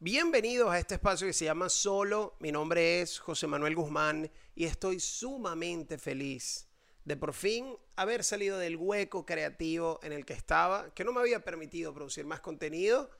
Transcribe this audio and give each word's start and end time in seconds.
Bienvenidos 0.00 0.70
a 0.70 0.78
este 0.78 0.94
espacio 0.94 1.26
que 1.26 1.32
se 1.32 1.46
llama 1.46 1.68
Solo. 1.68 2.36
Mi 2.38 2.52
nombre 2.52 3.00
es 3.00 3.18
José 3.18 3.48
Manuel 3.48 3.74
Guzmán 3.74 4.30
y 4.54 4.64
estoy 4.64 5.00
sumamente 5.00 5.98
feliz 5.98 6.68
de 7.04 7.16
por 7.16 7.34
fin 7.34 7.76
haber 7.96 8.22
salido 8.22 8.58
del 8.58 8.76
hueco 8.76 9.26
creativo 9.26 9.98
en 10.04 10.12
el 10.12 10.24
que 10.24 10.34
estaba, 10.34 10.94
que 10.94 11.02
no 11.02 11.12
me 11.12 11.18
había 11.18 11.40
permitido 11.40 11.92
producir 11.92 12.24
más 12.26 12.38
contenido. 12.38 13.10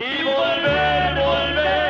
Y 0.00 0.24
volver, 0.24 1.14
volver, 1.14 1.81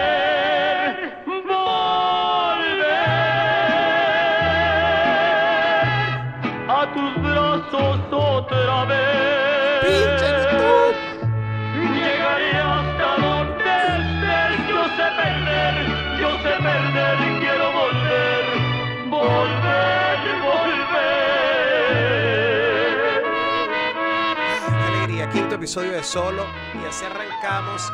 episodio 25.62 25.92
de 25.92 26.02
Solo 26.02 26.44
y 26.74 26.84
así 26.84 27.04
arrancamos. 27.04 27.92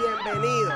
Bienvenidos. 0.00 0.74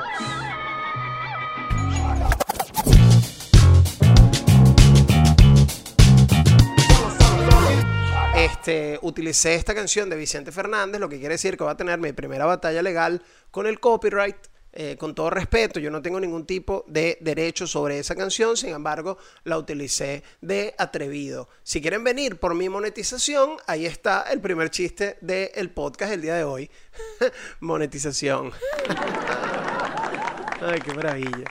Este, 8.36 9.00
utilicé 9.02 9.56
esta 9.56 9.74
canción 9.74 10.08
de 10.08 10.14
Vicente 10.14 10.52
Fernández, 10.52 11.00
lo 11.00 11.08
que 11.08 11.18
quiere 11.18 11.34
decir 11.34 11.56
que 11.56 11.64
voy 11.64 11.72
a 11.72 11.76
tener 11.76 11.98
mi 11.98 12.12
primera 12.12 12.46
batalla 12.46 12.82
legal 12.82 13.20
con 13.50 13.66
el 13.66 13.80
copyright. 13.80 14.36
Eh, 14.72 14.96
con 14.98 15.14
todo 15.14 15.30
respeto, 15.30 15.80
yo 15.80 15.90
no 15.90 16.02
tengo 16.02 16.20
ningún 16.20 16.44
tipo 16.44 16.84
de 16.86 17.16
derecho 17.20 17.66
sobre 17.66 17.98
esa 17.98 18.14
canción, 18.14 18.56
sin 18.56 18.70
embargo, 18.70 19.16
la 19.44 19.56
utilicé 19.56 20.22
de 20.42 20.74
atrevido. 20.76 21.48
Si 21.62 21.80
quieren 21.80 22.04
venir 22.04 22.38
por 22.38 22.54
mi 22.54 22.68
monetización, 22.68 23.56
ahí 23.66 23.86
está 23.86 24.26
el 24.30 24.40
primer 24.40 24.70
chiste 24.70 25.16
del 25.22 25.70
podcast 25.70 26.10
del 26.10 26.20
día 26.20 26.34
de 26.34 26.44
hoy. 26.44 26.70
monetización. 27.60 28.52
Ay, 30.60 30.80
qué 30.80 30.92
maravilla. 30.92 31.44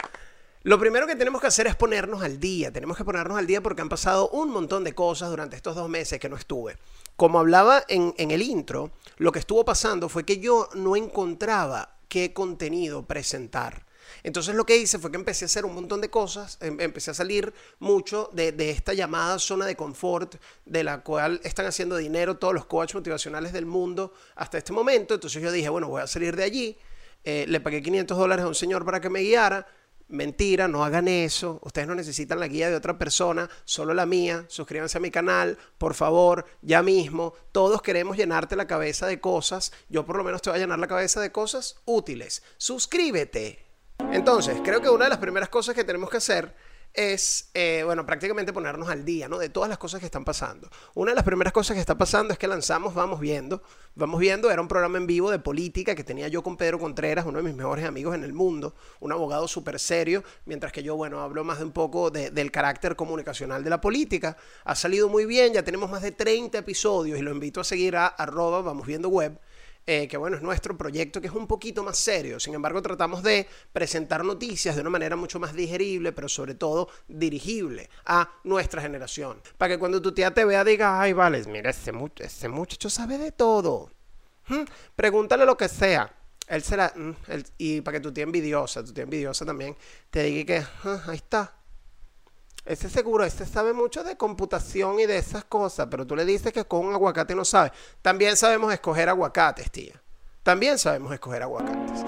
Lo 0.64 0.78
primero 0.78 1.08
que 1.08 1.16
tenemos 1.16 1.42
que 1.42 1.48
hacer 1.48 1.66
es 1.66 1.76
ponernos 1.76 2.22
al 2.22 2.40
día. 2.40 2.72
Tenemos 2.72 2.98
que 2.98 3.06
ponernos 3.06 3.38
al 3.38 3.48
día 3.48 3.62
porque 3.62 3.82
han 3.82 3.90
pasado 3.90 4.30
un 4.30 4.50
montón 4.50 4.84
de 4.84 4.94
cosas 4.94 5.30
durante 5.30 5.56
estos 5.56 5.76
dos 5.76 5.90
meses 5.90 6.20
que 6.20 6.30
no 6.30 6.36
estuve. 6.36 6.78
Como 7.16 7.40
hablaba 7.40 7.84
en 7.88 8.14
el 8.18 8.42
intro, 8.44 8.92
lo 9.18 9.32
que 9.32 9.40
estuvo 9.40 9.66
pasando 9.66 10.08
fue 10.08 10.24
que 10.24 10.40
yo 10.40 10.70
no 10.76 10.96
encontraba 10.96 11.97
qué 12.08 12.34
contenido 12.34 13.06
presentar. 13.06 13.86
Entonces 14.24 14.56
lo 14.56 14.66
que 14.66 14.78
hice 14.78 15.00
fue 15.00 15.12
que 15.12 15.18
empecé 15.18 15.46
a 15.46 15.48
hacer 15.48 15.66
un 15.66 15.76
montón 15.76 16.00
de 16.00 16.10
cosas, 16.10 16.58
em- 16.62 16.80
empecé 16.80 17.12
a 17.12 17.14
salir 17.14 17.54
mucho 17.80 18.30
de, 18.34 18.54
de 18.54 18.70
esta 18.70 18.94
llamada 18.94 19.38
zona 19.38 19.66
de 19.66 19.76
confort 19.76 20.36
de 20.66 20.84
la 20.84 21.04
cual 21.04 21.42
están 21.44 21.66
haciendo 21.66 21.98
dinero 21.98 22.38
todos 22.38 22.54
los 22.54 22.66
coaches 22.66 22.96
motivacionales 22.96 23.52
del 23.52 23.66
mundo 23.66 24.14
hasta 24.36 24.58
este 24.58 24.72
momento. 24.72 25.14
Entonces 25.16 25.42
yo 25.42 25.52
dije, 25.52 25.68
bueno, 25.70 25.90
voy 25.90 26.02
a 26.02 26.08
salir 26.08 26.36
de 26.38 26.44
allí. 26.44 26.78
Eh, 27.26 27.46
le 27.50 27.60
pagué 27.60 27.82
500 27.82 28.18
dólares 28.18 28.46
a 28.46 28.48
un 28.48 28.56
señor 28.56 28.86
para 28.86 29.02
que 29.02 29.10
me 29.10 29.20
guiara. 29.20 29.68
Mentira, 30.10 30.70
no 30.70 30.86
hagan 30.86 31.10
eso. 31.10 31.60
Ustedes 31.64 31.88
no 31.88 31.94
necesitan 31.94 32.40
la 32.40 32.48
guía 32.48 32.70
de 32.70 32.76
otra 32.76 32.98
persona, 32.98 33.50
solo 33.66 33.94
la 33.94 34.06
mía. 34.06 34.46
Suscríbanse 34.48 34.98
a 34.98 35.02
mi 35.02 35.12
canal, 35.12 35.58
por 35.78 35.96
favor, 35.96 36.46
ya 36.62 36.82
mismo. 36.82 37.34
Todos 37.52 37.82
queremos 37.82 38.16
llenarte 38.16 38.56
la 38.56 38.68
cabeza 38.68 39.06
de 39.08 39.20
cosas. 39.20 39.74
Yo 39.90 40.06
por 40.06 40.16
lo 40.16 40.24
menos 40.24 40.42
te 40.42 40.50
voy 40.50 40.60
a 40.60 40.62
llenar 40.62 40.80
la 40.80 40.88
cabeza 40.88 41.20
de 41.20 41.32
cosas 41.34 41.82
útiles. 41.86 42.42
Suscríbete. 42.58 43.66
Entonces, 44.12 44.62
creo 44.64 44.82
que 44.82 44.90
una 44.90 45.06
de 45.06 45.10
las 45.10 45.20
primeras 45.20 45.50
cosas 45.50 45.76
que 45.76 45.84
tenemos 45.84 46.10
que 46.10 46.18
hacer 46.18 46.56
es, 46.98 47.52
eh, 47.54 47.84
bueno, 47.86 48.06
prácticamente 48.08 48.52
ponernos 48.52 48.90
al 48.90 49.06
día, 49.06 49.30
¿no? 49.30 49.38
De 49.38 49.50
todas 49.50 49.70
las 49.70 49.78
cosas 49.78 50.00
que 50.00 50.08
están 50.08 50.26
pasando. 50.26 50.68
Una 50.96 51.12
de 51.12 51.16
las 51.16 51.24
primeras 51.24 51.54
cosas 51.54 51.76
que 51.76 51.80
está 51.80 51.96
pasando 51.96 52.34
es 52.34 52.40
que 52.40 52.48
lanzamos 52.48 52.96
Vamos 52.96 53.20
Viendo. 53.20 53.62
Vamos 53.94 54.20
Viendo 54.20 54.50
era 54.50 54.62
un 54.62 54.68
programa 54.68 54.98
en 54.98 55.06
vivo 55.06 55.30
de 55.30 55.38
política 55.38 55.94
que 55.94 56.04
tenía 56.04 56.28
yo 56.28 56.42
con 56.42 56.58
Pedro 56.58 56.80
Contreras, 56.80 57.26
uno 57.28 57.38
de 57.38 57.44
mis 57.44 57.54
mejores 57.56 57.86
amigos 57.86 58.16
en 58.16 58.24
el 58.24 58.34
mundo, 58.34 58.74
un 59.00 59.12
abogado 59.12 59.48
súper 59.48 59.80
serio, 59.80 60.24
mientras 60.46 60.72
que 60.74 60.82
yo, 60.82 60.96
bueno, 60.96 61.22
hablo 61.22 61.44
más 61.44 61.60
de 61.60 61.66
un 61.66 61.72
poco 61.72 62.10
de- 62.10 62.32
del 62.32 62.52
carácter 62.52 62.96
comunicacional 62.96 63.64
de 63.64 63.70
la 63.70 63.80
política. 63.80 64.36
Ha 64.66 64.74
salido 64.76 65.08
muy 65.08 65.26
bien, 65.28 65.54
ya 65.54 65.64
tenemos 65.64 65.92
más 65.92 66.02
de 66.02 66.12
30 66.12 66.58
episodios 66.58 67.20
y 67.20 67.22
lo 67.22 67.32
invito 67.32 67.62
a 67.62 67.64
seguir 67.64 67.96
a 67.96 68.08
arroba 68.08 68.62
Vamos 68.64 68.88
Viendo 68.88 69.10
Web 69.10 69.40
eh, 69.88 70.08
que 70.08 70.18
bueno, 70.18 70.36
es 70.36 70.44
nuestro 70.44 70.78
proyecto 70.78 71.20
que 71.22 71.28
es 71.28 71.34
un 71.34 71.48
poquito 71.48 71.82
más 71.84 71.98
serio. 71.98 72.40
Sin 72.40 72.54
embargo, 72.54 72.82
tratamos 72.82 73.24
de 73.24 73.48
presentar 73.74 74.24
noticias 74.24 74.76
de 74.76 74.82
una 74.82 74.90
manera 74.92 75.16
mucho 75.16 75.40
más 75.40 75.54
digerible, 75.56 76.12
pero 76.12 76.30
sobre 76.30 76.54
todo 76.56 76.90
dirigible 77.08 77.90
a 78.06 78.30
nuestra 78.44 78.82
generación. 78.82 79.42
Para 79.58 79.74
que 79.74 79.80
cuando 79.80 80.02
tu 80.02 80.12
tía 80.12 80.34
te 80.34 80.46
vea 80.46 80.64
diga, 80.64 81.02
ay, 81.02 81.14
vale, 81.14 81.44
mira, 81.46 81.70
ese, 81.72 81.92
mu- 81.92 82.10
ese 82.18 82.50
muchacho 82.50 82.90
sabe 82.90 83.18
de 83.18 83.32
todo. 83.32 83.90
¿Mm? 84.50 84.64
Pregúntale 84.96 85.46
lo 85.46 85.58
que 85.58 85.68
sea. 85.70 86.14
Él 86.48 86.64
será, 86.64 86.94
mm, 86.96 87.12
y 87.58 87.82
para 87.82 87.98
que 87.98 88.02
tu 88.02 88.14
tía 88.14 88.24
envidiosa, 88.24 88.84
tu 88.84 88.94
tía 88.94 89.04
envidiosa 89.04 89.46
también, 89.46 89.76
te 90.10 90.24
diga 90.24 90.46
que, 90.62 90.66
"Ah, 90.84 91.04
ahí 91.08 91.18
está, 91.18 91.54
ese 92.68 92.90
seguro, 92.90 93.24
ese 93.24 93.46
sabe 93.46 93.74
mucho 93.74 94.04
de 94.04 94.18
computación 94.18 95.00
y 95.00 95.06
de 95.06 95.18
esas 95.18 95.46
cosas, 95.46 95.88
pero 95.90 96.06
tú 96.06 96.16
le 96.16 96.26
dices 96.26 96.52
que 96.52 96.66
con 96.66 96.86
un 96.86 96.94
aguacate 96.94 97.36
no 97.36 97.46
sabe. 97.46 97.72
También 98.02 98.36
sabemos 98.36 98.74
escoger 98.74 99.10
aguacates, 99.10 99.72
tía. 99.72 100.02
También 100.44 100.78
sabemos 100.78 101.14
escoger 101.14 101.44
aguacates. 101.44 102.04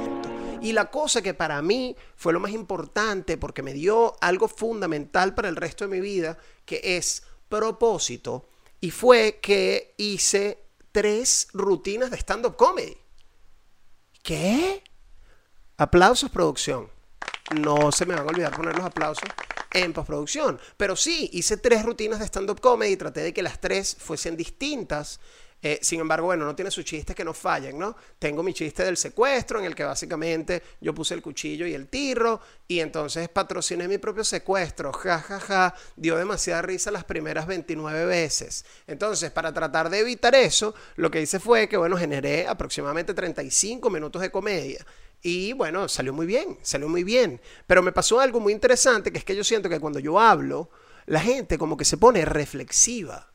Y 0.62 0.74
la 0.74 0.92
cosa 0.92 1.22
que 1.22 1.34
para 1.34 1.62
mí 1.62 1.96
fue 2.16 2.34
lo 2.34 2.40
más 2.40 2.52
importante, 2.52 3.38
porque 3.38 3.64
me 3.64 3.74
dio 3.74 4.16
algo 4.22 4.48
fundamental 4.48 5.34
para 5.34 5.50
el 5.50 5.56
resto 5.56 5.86
de 5.86 5.92
mi 5.92 6.02
vida, 6.02 6.38
que 6.66 6.98
es 6.98 7.24
propósito, 7.48 8.50
y 8.82 8.92
fue 8.92 9.40
que 9.42 9.94
hice 9.98 10.66
tres 10.92 11.48
rutinas 11.54 12.12
de 12.12 12.18
stand-up 12.18 12.56
comedy. 12.56 12.98
¿Qué? 14.22 14.84
Aplausos, 15.78 16.30
producción. 16.30 16.90
No 17.56 17.92
se 17.92 18.06
me 18.06 18.16
van 18.16 18.28
a 18.28 18.30
olvidar 18.30 18.56
poner 18.56 18.76
los 18.76 18.86
aplausos 18.86 19.30
en 19.72 19.94
postproducción. 19.94 20.60
Pero 20.78 20.96
sí, 20.96 21.30
hice 21.34 21.58
tres 21.58 21.84
rutinas 21.84 22.20
de 22.20 22.26
stand-up 22.26 22.60
comedy 22.60 22.94
y 22.94 22.98
traté 22.98 23.22
de 23.22 23.34
que 23.34 23.42
las 23.42 23.60
tres 23.60 23.96
fuesen 24.00 24.36
distintas. 24.36 25.20
Eh, 25.62 25.80
sin 25.82 26.00
embargo, 26.00 26.28
bueno, 26.28 26.46
no 26.46 26.56
tiene 26.56 26.72
sus 26.72 26.86
chistes 26.86 27.14
que 27.14 27.26
no 27.26 27.34
fallen, 27.34 27.78
¿no? 27.78 27.94
Tengo 28.18 28.42
mi 28.42 28.54
chiste 28.54 28.86
del 28.86 28.96
secuestro, 28.96 29.60
en 29.60 29.66
el 29.66 29.76
que 29.76 29.84
básicamente 29.84 30.64
yo 30.80 30.94
puse 30.94 31.14
el 31.14 31.22
cuchillo 31.22 31.68
y 31.68 31.74
el 31.74 31.90
tirro, 31.90 32.40
y 32.66 32.80
entonces 32.80 33.28
patrociné 33.28 33.86
mi 33.90 33.98
propio 33.98 34.24
secuestro. 34.24 34.94
Ja, 34.94 35.20
ja, 35.20 35.40
ja. 35.40 35.76
Dio 35.98 36.16
demasiada 36.16 36.62
risa 36.62 36.92
las 36.92 37.04
primeras 37.04 37.46
29 37.46 38.06
veces. 38.06 38.64
Entonces, 38.88 39.32
para 39.32 39.54
tratar 39.54 39.90
de 39.90 40.00
evitar 40.00 40.34
eso, 40.34 40.74
lo 40.96 41.12
que 41.12 41.22
hice 41.22 41.40
fue 41.42 41.68
que, 41.68 41.76
bueno, 41.76 41.98
generé 41.98 42.48
aproximadamente 42.48 43.14
35 43.14 43.90
minutos 43.90 44.22
de 44.22 44.32
comedia. 44.32 44.86
Y 45.22 45.54
bueno, 45.54 45.90
salió 45.90 46.14
muy 46.14 46.26
bien, 46.26 46.58
salió 46.62 46.88
muy 46.88 47.04
bien. 47.04 47.42
Pero 47.68 47.84
me 47.84 47.92
pasó 47.92 48.20
algo 48.20 48.40
muy 48.40 48.54
interesante, 48.54 49.12
que 49.12 49.18
es 49.18 49.26
que 49.26 49.36
yo 49.36 49.44
siento 49.44 49.70
que 49.70 49.80
cuando 49.80 50.00
yo 50.00 50.20
hablo, 50.20 50.70
la 51.06 51.20
gente 51.20 51.58
como 51.58 51.76
que 51.76 51.86
se 51.86 51.98
pone 51.98 52.24
reflexiva, 52.26 53.32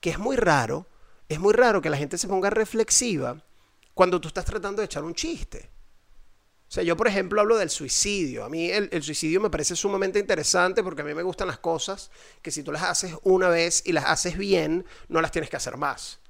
que 0.00 0.10
es 0.10 0.18
muy 0.18 0.36
raro, 0.36 0.86
es 1.28 1.38
muy 1.38 1.52
raro 1.52 1.80
que 1.80 1.90
la 1.90 1.96
gente 1.96 2.18
se 2.18 2.26
ponga 2.26 2.50
reflexiva 2.50 3.44
cuando 3.94 4.20
tú 4.20 4.28
estás 4.28 4.44
tratando 4.44 4.80
de 4.80 4.86
echar 4.86 5.04
un 5.04 5.14
chiste. 5.14 5.70
O 6.68 6.72
sea, 6.72 6.82
yo 6.84 6.96
por 6.96 7.08
ejemplo 7.08 7.40
hablo 7.40 7.56
del 7.56 7.70
suicidio. 7.70 8.44
A 8.44 8.48
mí 8.48 8.70
el, 8.70 8.88
el 8.92 9.02
suicidio 9.02 9.40
me 9.40 9.50
parece 9.50 9.76
sumamente 9.76 10.18
interesante 10.18 10.82
porque 10.82 11.02
a 11.02 11.04
mí 11.04 11.14
me 11.14 11.22
gustan 11.22 11.48
las 11.48 11.58
cosas 11.58 12.10
que 12.42 12.50
si 12.50 12.62
tú 12.62 12.72
las 12.72 12.82
haces 12.82 13.14
una 13.22 13.48
vez 13.48 13.82
y 13.84 13.92
las 13.92 14.04
haces 14.06 14.38
bien, 14.38 14.84
no 15.08 15.20
las 15.20 15.32
tienes 15.32 15.50
que 15.50 15.56
hacer 15.56 15.76
más. 15.76 16.20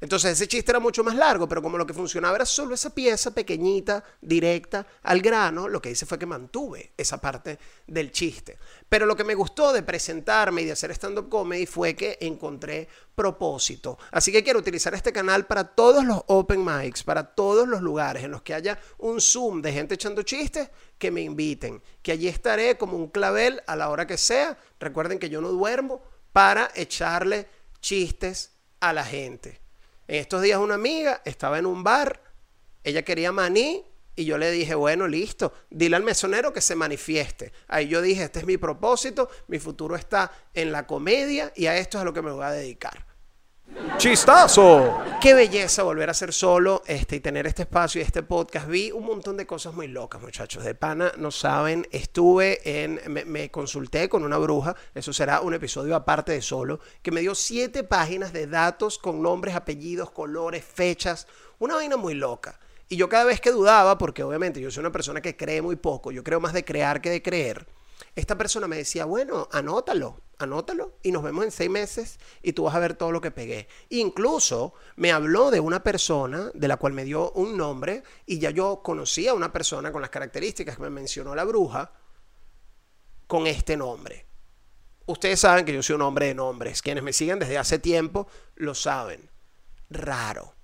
Entonces 0.00 0.32
ese 0.32 0.48
chiste 0.48 0.72
era 0.72 0.80
mucho 0.80 1.04
más 1.04 1.14
largo, 1.14 1.46
pero 1.46 1.60
como 1.60 1.76
lo 1.76 1.86
que 1.86 1.92
funcionaba 1.92 2.36
era 2.36 2.46
solo 2.46 2.74
esa 2.74 2.94
pieza 2.94 3.32
pequeñita, 3.32 4.02
directa, 4.20 4.86
al 5.02 5.20
grano, 5.20 5.68
lo 5.68 5.82
que 5.82 5.90
hice 5.90 6.06
fue 6.06 6.18
que 6.18 6.24
mantuve 6.24 6.92
esa 6.96 7.20
parte 7.20 7.58
del 7.86 8.10
chiste. 8.10 8.58
Pero 8.88 9.04
lo 9.04 9.14
que 9.14 9.24
me 9.24 9.34
gustó 9.34 9.74
de 9.74 9.82
presentarme 9.82 10.62
y 10.62 10.64
de 10.64 10.72
hacer 10.72 10.90
stand-up 10.92 11.28
comedy 11.28 11.66
fue 11.66 11.94
que 11.94 12.16
encontré 12.20 12.88
propósito. 13.14 13.98
Así 14.10 14.32
que 14.32 14.42
quiero 14.42 14.58
utilizar 14.58 14.94
este 14.94 15.12
canal 15.12 15.46
para 15.46 15.64
todos 15.64 16.02
los 16.04 16.22
open 16.28 16.64
mics, 16.64 17.02
para 17.02 17.34
todos 17.34 17.68
los 17.68 17.82
lugares 17.82 18.24
en 18.24 18.30
los 18.30 18.40
que 18.40 18.54
haya 18.54 18.80
un 18.96 19.20
Zoom 19.20 19.60
de 19.60 19.72
gente 19.72 19.94
echando 19.94 20.22
chistes, 20.22 20.70
que 20.96 21.10
me 21.10 21.20
inviten. 21.20 21.82
Que 22.02 22.12
allí 22.12 22.26
estaré 22.26 22.78
como 22.78 22.96
un 22.96 23.08
clavel 23.08 23.62
a 23.66 23.76
la 23.76 23.90
hora 23.90 24.06
que 24.06 24.16
sea. 24.16 24.56
Recuerden 24.78 25.18
que 25.18 25.28
yo 25.28 25.42
no 25.42 25.50
duermo 25.50 26.02
para 26.32 26.70
echarle 26.74 27.48
chistes 27.80 28.52
a 28.80 28.94
la 28.94 29.04
gente. 29.04 29.59
En 30.10 30.16
estos 30.16 30.42
días 30.42 30.58
una 30.58 30.74
amiga 30.74 31.22
estaba 31.24 31.60
en 31.60 31.66
un 31.66 31.84
bar, 31.84 32.20
ella 32.82 33.04
quería 33.04 33.30
maní 33.30 33.86
y 34.16 34.24
yo 34.24 34.38
le 34.38 34.50
dije, 34.50 34.74
bueno, 34.74 35.06
listo, 35.06 35.52
dile 35.70 35.94
al 35.94 36.02
mesonero 36.02 36.52
que 36.52 36.60
se 36.60 36.74
manifieste. 36.74 37.52
Ahí 37.68 37.86
yo 37.86 38.02
dije, 38.02 38.24
este 38.24 38.40
es 38.40 38.44
mi 38.44 38.56
propósito, 38.56 39.30
mi 39.46 39.60
futuro 39.60 39.94
está 39.94 40.32
en 40.52 40.72
la 40.72 40.84
comedia 40.84 41.52
y 41.54 41.66
a 41.66 41.76
esto 41.76 41.98
es 41.98 42.02
a 42.02 42.04
lo 42.04 42.12
que 42.12 42.22
me 42.22 42.32
voy 42.32 42.42
a 42.42 42.50
dedicar. 42.50 43.06
¡Chistazo! 43.98 44.98
Qué 45.20 45.34
belleza 45.34 45.82
volver 45.82 46.08
a 46.08 46.14
ser 46.14 46.32
solo 46.32 46.82
este, 46.86 47.16
y 47.16 47.20
tener 47.20 47.46
este 47.46 47.62
espacio 47.62 48.00
y 48.00 48.04
este 48.04 48.22
podcast. 48.22 48.66
Vi 48.66 48.90
un 48.90 49.04
montón 49.04 49.36
de 49.36 49.46
cosas 49.46 49.74
muy 49.74 49.88
locas, 49.88 50.22
muchachos. 50.22 50.64
De 50.64 50.74
pana, 50.74 51.12
no 51.18 51.30
saben. 51.30 51.86
Estuve 51.90 52.82
en. 52.82 53.00
Me, 53.06 53.24
me 53.24 53.50
consulté 53.50 54.08
con 54.08 54.24
una 54.24 54.38
bruja. 54.38 54.74
Eso 54.94 55.12
será 55.12 55.42
un 55.42 55.54
episodio 55.54 55.94
aparte 55.94 56.32
de 56.32 56.40
solo. 56.40 56.80
Que 57.02 57.10
me 57.10 57.20
dio 57.20 57.34
siete 57.34 57.84
páginas 57.84 58.32
de 58.32 58.46
datos 58.46 58.98
con 58.98 59.20
nombres, 59.20 59.54
apellidos, 59.54 60.10
colores, 60.10 60.64
fechas. 60.64 61.26
Una 61.58 61.74
vaina 61.74 61.96
muy 61.96 62.14
loca. 62.14 62.58
Y 62.88 62.96
yo 62.96 63.08
cada 63.08 63.24
vez 63.24 63.40
que 63.40 63.52
dudaba, 63.52 63.98
porque 63.98 64.22
obviamente 64.22 64.60
yo 64.60 64.70
soy 64.70 64.80
una 64.80 64.92
persona 64.92 65.20
que 65.20 65.36
cree 65.36 65.62
muy 65.62 65.76
poco, 65.76 66.10
yo 66.10 66.24
creo 66.24 66.40
más 66.40 66.52
de 66.52 66.64
crear 66.64 67.00
que 67.00 67.10
de 67.10 67.22
creer 67.22 67.66
esta 68.14 68.36
persona 68.36 68.66
me 68.66 68.76
decía, 68.76 69.04
bueno, 69.04 69.48
anótalo, 69.52 70.20
anótalo 70.38 70.98
y 71.02 71.12
nos 71.12 71.22
vemos 71.22 71.44
en 71.44 71.50
seis 71.50 71.70
meses 71.70 72.18
y 72.42 72.52
tú 72.52 72.64
vas 72.64 72.74
a 72.74 72.80
ver 72.80 72.94
todo 72.94 73.12
lo 73.12 73.20
que 73.20 73.30
pegué. 73.30 73.68
Incluso 73.90 74.74
me 74.96 75.12
habló 75.12 75.50
de 75.50 75.60
una 75.60 75.82
persona 75.82 76.50
de 76.54 76.68
la 76.68 76.76
cual 76.76 76.92
me 76.92 77.04
dio 77.04 77.30
un 77.32 77.56
nombre 77.56 78.02
y 78.26 78.38
ya 78.38 78.50
yo 78.50 78.82
conocía 78.82 79.32
a 79.32 79.34
una 79.34 79.52
persona 79.52 79.92
con 79.92 80.00
las 80.00 80.10
características 80.10 80.76
que 80.76 80.82
me 80.82 80.90
mencionó 80.90 81.34
la 81.34 81.44
bruja 81.44 81.92
con 83.26 83.46
este 83.46 83.76
nombre. 83.76 84.26
Ustedes 85.06 85.40
saben 85.40 85.64
que 85.64 85.72
yo 85.72 85.82
soy 85.82 85.96
un 85.96 86.02
hombre 86.02 86.26
de 86.26 86.34
nombres. 86.34 86.82
Quienes 86.82 87.02
me 87.02 87.12
siguen 87.12 87.38
desde 87.38 87.58
hace 87.58 87.78
tiempo 87.78 88.28
lo 88.56 88.74
saben. 88.74 89.28
Raro. 89.88 90.54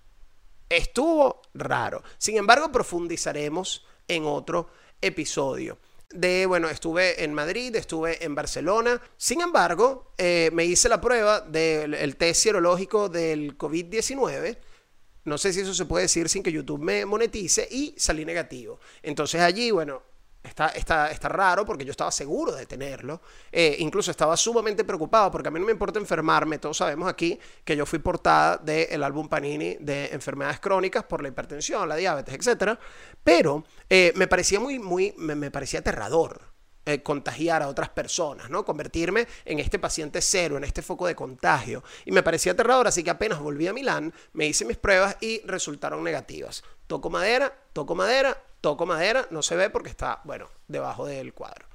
Estuvo 0.68 1.42
raro. 1.54 2.02
Sin 2.18 2.36
embargo, 2.36 2.70
profundizaremos 2.70 3.84
en 4.08 4.24
otro 4.24 4.68
episodio 5.00 5.78
de, 6.10 6.46
bueno, 6.46 6.68
estuve 6.68 7.24
en 7.24 7.34
Madrid, 7.34 7.74
estuve 7.76 8.24
en 8.24 8.34
Barcelona. 8.34 9.00
Sin 9.16 9.40
embargo, 9.40 10.12
eh, 10.18 10.50
me 10.52 10.64
hice 10.64 10.88
la 10.88 11.00
prueba 11.00 11.40
del 11.40 12.16
test 12.16 12.42
serológico 12.42 13.08
del 13.08 13.58
COVID-19. 13.58 14.58
No 15.24 15.38
sé 15.38 15.52
si 15.52 15.60
eso 15.60 15.74
se 15.74 15.86
puede 15.86 16.04
decir 16.04 16.28
sin 16.28 16.42
que 16.42 16.52
YouTube 16.52 16.80
me 16.80 17.04
monetice 17.04 17.66
y 17.70 17.94
salí 17.96 18.24
negativo. 18.24 18.78
Entonces 19.02 19.40
allí, 19.40 19.72
bueno, 19.72 20.02
Está, 20.46 20.69
está, 20.69 21.10
está, 21.10 21.28
raro 21.28 21.64
porque 21.64 21.84
yo 21.84 21.90
estaba 21.90 22.10
seguro 22.10 22.52
de 22.52 22.66
tenerlo. 22.66 23.20
Eh, 23.50 23.76
incluso 23.81 24.10
estaba 24.10 24.37
sumamente 24.37 24.84
preocupado 24.84 25.31
porque 25.31 25.48
a 25.48 25.50
mí 25.50 25.60
no 25.60 25.66
me 25.66 25.72
importa 25.72 25.98
enfermarme. 25.98 26.58
Todos 26.58 26.78
sabemos 26.78 27.08
aquí 27.08 27.38
que 27.64 27.76
yo 27.76 27.84
fui 27.84 27.98
portada 27.98 28.56
del 28.58 29.02
álbum 29.02 29.28
Panini 29.28 29.76
de 29.81 30.06
enfermedades 30.12 30.60
crónicas 30.60 31.04
por 31.04 31.22
la 31.22 31.28
hipertensión, 31.28 31.88
la 31.88 31.96
diabetes, 31.96 32.34
etc. 32.34 32.78
Pero 33.22 33.64
eh, 33.90 34.12
me 34.16 34.26
parecía 34.26 34.60
muy, 34.60 34.78
muy, 34.78 35.14
me, 35.19 35.34
me 35.34 35.50
parecía 35.50 35.81
aterrador. 35.81 36.55
Eh, 36.88 37.02
contagiar 37.02 37.64
a 37.64 37.68
otras 37.68 37.88
personas, 37.88 38.48
¿no? 38.48 38.64
Convertirme 38.64 39.26
en 39.44 39.58
este 39.58 39.76
paciente 39.76 40.22
cero, 40.22 40.56
en 40.56 40.62
este 40.62 40.82
foco 40.82 41.08
de 41.08 41.16
contagio. 41.16 41.82
Y 42.04 42.12
me 42.12 42.22
parecía 42.22 42.52
aterrador, 42.52 42.86
así 42.86 43.02
que 43.02 43.10
apenas 43.10 43.40
volví 43.40 43.66
a 43.66 43.72
Milán, 43.72 44.14
me 44.34 44.46
hice 44.46 44.64
mis 44.64 44.76
pruebas 44.76 45.16
y 45.20 45.40
resultaron 45.46 46.04
negativas. 46.04 46.62
Toco 46.86 47.10
madera, 47.10 47.52
toco 47.72 47.96
madera, 47.96 48.40
toco 48.60 48.86
madera, 48.86 49.26
no 49.30 49.42
se 49.42 49.56
ve 49.56 49.68
porque 49.68 49.90
está, 49.90 50.20
bueno, 50.22 50.48
debajo 50.68 51.06
del 51.06 51.34
cuadro. 51.34 51.66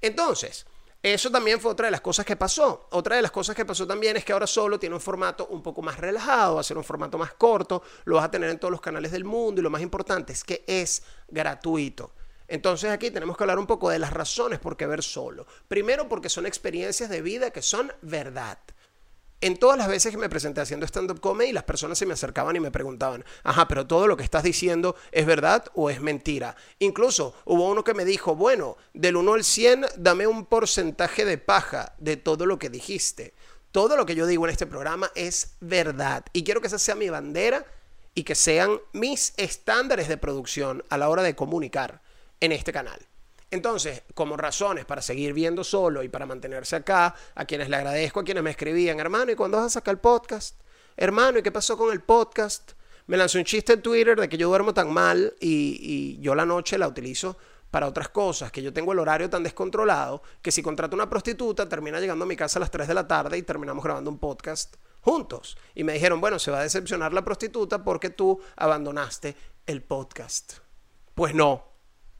Entonces, 0.00 0.64
eso 1.02 1.32
también 1.32 1.60
fue 1.60 1.72
otra 1.72 1.86
de 1.86 1.90
las 1.90 2.00
cosas 2.00 2.24
que 2.24 2.36
pasó. 2.36 2.86
Otra 2.92 3.16
de 3.16 3.22
las 3.22 3.32
cosas 3.32 3.56
que 3.56 3.64
pasó 3.64 3.88
también 3.88 4.18
es 4.18 4.24
que 4.24 4.32
ahora 4.32 4.46
solo 4.46 4.78
tiene 4.78 4.94
un 4.94 5.00
formato 5.00 5.48
un 5.48 5.64
poco 5.64 5.82
más 5.82 5.98
relajado, 5.98 6.54
va 6.54 6.60
a 6.60 6.62
ser 6.62 6.78
un 6.78 6.84
formato 6.84 7.18
más 7.18 7.32
corto, 7.32 7.82
lo 8.04 8.14
vas 8.14 8.26
a 8.26 8.30
tener 8.30 8.48
en 8.48 8.60
todos 8.60 8.70
los 8.70 8.80
canales 8.80 9.10
del 9.10 9.24
mundo 9.24 9.60
y 9.60 9.64
lo 9.64 9.70
más 9.70 9.82
importante 9.82 10.32
es 10.32 10.44
que 10.44 10.62
es 10.68 11.02
gratuito. 11.26 12.12
Entonces 12.50 12.90
aquí 12.90 13.12
tenemos 13.12 13.36
que 13.36 13.44
hablar 13.44 13.60
un 13.60 13.66
poco 13.68 13.90
de 13.90 14.00
las 14.00 14.12
razones 14.12 14.58
por 14.58 14.76
qué 14.76 14.84
ver 14.84 15.04
solo. 15.04 15.46
Primero 15.68 16.08
porque 16.08 16.28
son 16.28 16.46
experiencias 16.46 17.08
de 17.08 17.22
vida 17.22 17.52
que 17.52 17.62
son 17.62 17.92
verdad. 18.02 18.58
En 19.40 19.56
todas 19.56 19.78
las 19.78 19.86
veces 19.86 20.10
que 20.10 20.18
me 20.18 20.28
presenté 20.28 20.60
haciendo 20.60 20.84
stand-up 20.84 21.20
comedy, 21.20 21.52
las 21.52 21.62
personas 21.62 21.96
se 21.96 22.06
me 22.06 22.12
acercaban 22.12 22.56
y 22.56 22.60
me 22.60 22.72
preguntaban, 22.72 23.24
ajá, 23.44 23.68
pero 23.68 23.86
todo 23.86 24.08
lo 24.08 24.16
que 24.16 24.24
estás 24.24 24.42
diciendo 24.42 24.96
es 25.12 25.26
verdad 25.26 25.64
o 25.74 25.90
es 25.90 26.00
mentira. 26.00 26.56
Incluso 26.80 27.34
hubo 27.44 27.70
uno 27.70 27.84
que 27.84 27.94
me 27.94 28.04
dijo, 28.04 28.34
bueno, 28.34 28.76
del 28.94 29.14
1 29.14 29.32
al 29.32 29.44
100, 29.44 29.86
dame 29.96 30.26
un 30.26 30.44
porcentaje 30.44 31.24
de 31.24 31.38
paja 31.38 31.94
de 31.98 32.16
todo 32.16 32.46
lo 32.46 32.58
que 32.58 32.68
dijiste. 32.68 33.32
Todo 33.70 33.96
lo 33.96 34.04
que 34.04 34.16
yo 34.16 34.26
digo 34.26 34.44
en 34.44 34.50
este 34.50 34.66
programa 34.66 35.12
es 35.14 35.54
verdad. 35.60 36.24
Y 36.32 36.42
quiero 36.42 36.60
que 36.60 36.66
esa 36.66 36.80
sea 36.80 36.96
mi 36.96 37.08
bandera 37.08 37.64
y 38.12 38.24
que 38.24 38.34
sean 38.34 38.80
mis 38.92 39.34
estándares 39.36 40.08
de 40.08 40.16
producción 40.16 40.82
a 40.90 40.98
la 40.98 41.08
hora 41.08 41.22
de 41.22 41.36
comunicar 41.36 42.02
en 42.40 42.52
este 42.52 42.72
canal. 42.72 43.00
Entonces, 43.50 44.02
como 44.14 44.36
razones 44.36 44.84
para 44.84 45.02
seguir 45.02 45.32
viendo 45.32 45.64
solo 45.64 46.02
y 46.02 46.08
para 46.08 46.26
mantenerse 46.26 46.76
acá, 46.76 47.14
a 47.34 47.44
quienes 47.44 47.68
le 47.68 47.76
agradezco, 47.76 48.20
a 48.20 48.24
quienes 48.24 48.44
me 48.44 48.50
escribían, 48.50 49.00
hermano, 49.00 49.32
¿y 49.32 49.34
cuándo 49.34 49.58
vas 49.58 49.66
a 49.66 49.70
sacar 49.70 49.94
el 49.94 50.00
podcast? 50.00 50.60
Hermano, 50.96 51.38
¿y 51.38 51.42
qué 51.42 51.50
pasó 51.50 51.76
con 51.76 51.92
el 51.92 52.00
podcast? 52.00 52.72
Me 53.06 53.16
lanzó 53.16 53.38
un 53.38 53.44
chiste 53.44 53.72
en 53.72 53.82
Twitter 53.82 54.20
de 54.20 54.28
que 54.28 54.36
yo 54.36 54.48
duermo 54.48 54.72
tan 54.72 54.92
mal 54.92 55.34
y, 55.40 56.18
yo 56.20 56.36
la 56.36 56.46
noche 56.46 56.78
la 56.78 56.86
utilizo 56.86 57.36
para 57.72 57.88
otras 57.88 58.08
cosas, 58.08 58.52
que 58.52 58.62
yo 58.62 58.72
tengo 58.72 58.92
el 58.92 58.98
horario 59.00 59.28
tan 59.28 59.42
descontrolado 59.42 60.22
que 60.42 60.52
si 60.52 60.62
contrato 60.62 60.94
una 60.94 61.10
prostituta 61.10 61.68
termina 61.68 61.98
llegando 62.00 62.24
a 62.24 62.28
mi 62.28 62.36
casa 62.36 62.58
a 62.58 62.60
las 62.60 62.70
3 62.70 62.86
de 62.86 62.94
la 62.94 63.08
tarde 63.08 63.36
y 63.38 63.42
terminamos 63.42 63.82
grabando 63.82 64.10
un 64.10 64.18
podcast 64.18 64.76
juntos. 65.00 65.56
Y 65.74 65.82
me 65.82 65.94
dijeron, 65.94 66.20
bueno, 66.20 66.38
se 66.38 66.52
va 66.52 66.60
a 66.60 66.62
decepcionar 66.62 67.12
la 67.12 67.24
prostituta 67.24 67.82
porque 67.82 68.10
tú 68.10 68.40
abandonaste 68.56 69.34
el 69.66 69.82
podcast. 69.82 70.58
Pues 71.14 71.34
no, 71.34 71.69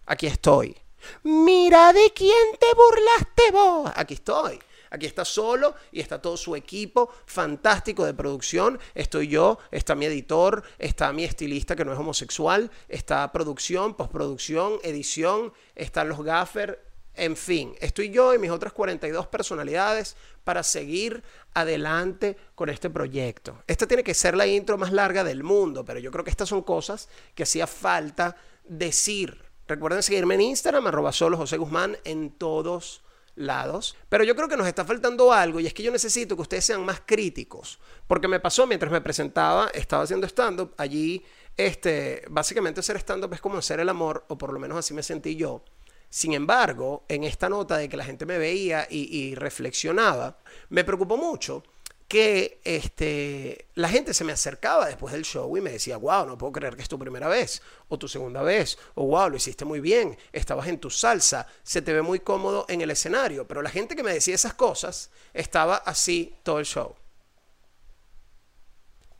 aquí 0.06 0.26
estoy. 0.26 0.76
Mira 1.22 1.92
de 1.92 2.12
quién 2.14 2.56
te 2.58 2.66
burlaste 2.74 3.50
vos. 3.52 3.90
Aquí 3.94 4.14
estoy. 4.14 4.58
Aquí 4.90 5.06
está 5.06 5.24
solo 5.24 5.74
y 5.92 6.00
está 6.00 6.20
todo 6.20 6.36
su 6.36 6.56
equipo 6.56 7.10
fantástico 7.24 8.04
de 8.04 8.12
producción. 8.12 8.78
Estoy 8.94 9.28
yo, 9.28 9.58
está 9.70 9.94
mi 9.94 10.06
editor, 10.06 10.64
está 10.78 11.12
mi 11.12 11.24
estilista 11.24 11.76
que 11.76 11.84
no 11.84 11.92
es 11.92 11.98
homosexual, 11.98 12.70
está 12.88 13.30
producción, 13.30 13.94
postproducción, 13.94 14.80
edición, 14.82 15.52
están 15.76 16.08
los 16.08 16.22
gaffer, 16.24 16.90
en 17.14 17.36
fin, 17.36 17.74
estoy 17.80 18.10
yo 18.10 18.34
y 18.34 18.38
mis 18.38 18.50
otras 18.50 18.72
42 18.72 19.26
personalidades 19.26 20.16
para 20.42 20.62
seguir 20.62 21.22
adelante 21.54 22.36
con 22.54 22.68
este 22.68 22.88
proyecto. 22.88 23.62
Esta 23.66 23.86
tiene 23.86 24.02
que 24.04 24.14
ser 24.14 24.36
la 24.36 24.46
intro 24.46 24.78
más 24.78 24.92
larga 24.92 25.22
del 25.22 25.42
mundo, 25.42 25.84
pero 25.84 26.00
yo 26.00 26.10
creo 26.10 26.24
que 26.24 26.30
estas 26.30 26.48
son 26.48 26.62
cosas 26.62 27.08
que 27.34 27.42
hacía 27.42 27.66
falta 27.66 28.36
decir 28.64 29.49
Recuerden 29.70 30.02
seguirme 30.02 30.34
en 30.34 30.40
Instagram, 30.40 30.88
arroba 30.88 31.12
solo 31.12 31.36
José 31.36 31.56
Guzmán, 31.56 31.96
en 32.02 32.32
todos 32.32 33.02
lados. 33.36 33.96
Pero 34.08 34.24
yo 34.24 34.34
creo 34.34 34.48
que 34.48 34.56
nos 34.56 34.66
está 34.66 34.84
faltando 34.84 35.32
algo 35.32 35.60
y 35.60 35.66
es 35.68 35.72
que 35.72 35.84
yo 35.84 35.92
necesito 35.92 36.34
que 36.34 36.42
ustedes 36.42 36.64
sean 36.64 36.84
más 36.84 37.02
críticos. 37.06 37.78
Porque 38.08 38.26
me 38.26 38.40
pasó 38.40 38.66
mientras 38.66 38.90
me 38.90 39.00
presentaba, 39.00 39.68
estaba 39.72 40.02
haciendo 40.02 40.26
stand-up, 40.26 40.74
allí, 40.76 41.24
este, 41.56 42.24
básicamente 42.28 42.80
hacer 42.80 42.96
stand-up 42.96 43.32
es 43.32 43.40
como 43.40 43.58
hacer 43.58 43.78
el 43.78 43.88
amor, 43.88 44.24
o 44.26 44.36
por 44.36 44.52
lo 44.52 44.58
menos 44.58 44.76
así 44.76 44.92
me 44.92 45.04
sentí 45.04 45.36
yo. 45.36 45.62
Sin 46.08 46.32
embargo, 46.32 47.04
en 47.06 47.22
esta 47.22 47.48
nota 47.48 47.76
de 47.76 47.88
que 47.88 47.96
la 47.96 48.04
gente 48.04 48.26
me 48.26 48.38
veía 48.38 48.88
y, 48.90 49.02
y 49.16 49.36
reflexionaba, 49.36 50.38
me 50.68 50.82
preocupó 50.82 51.16
mucho 51.16 51.62
que 52.10 52.60
este, 52.64 53.68
la 53.76 53.88
gente 53.88 54.14
se 54.14 54.24
me 54.24 54.32
acercaba 54.32 54.88
después 54.88 55.12
del 55.12 55.22
show 55.22 55.56
y 55.56 55.60
me 55.60 55.70
decía, 55.70 55.96
wow, 55.96 56.26
no 56.26 56.36
puedo 56.36 56.54
creer 56.54 56.74
que 56.74 56.82
es 56.82 56.88
tu 56.88 56.98
primera 56.98 57.28
vez, 57.28 57.62
o 57.88 58.00
tu 58.00 58.08
segunda 58.08 58.42
vez, 58.42 58.76
o 58.96 59.06
wow, 59.06 59.30
lo 59.30 59.36
hiciste 59.36 59.64
muy 59.64 59.78
bien, 59.78 60.18
estabas 60.32 60.66
en 60.66 60.80
tu 60.80 60.90
salsa, 60.90 61.46
se 61.62 61.82
te 61.82 61.92
ve 61.92 62.02
muy 62.02 62.18
cómodo 62.18 62.66
en 62.68 62.80
el 62.80 62.90
escenario, 62.90 63.46
pero 63.46 63.62
la 63.62 63.70
gente 63.70 63.94
que 63.94 64.02
me 64.02 64.12
decía 64.12 64.34
esas 64.34 64.54
cosas 64.54 65.12
estaba 65.32 65.76
así 65.76 66.34
todo 66.42 66.58
el 66.58 66.66
show. 66.66 66.96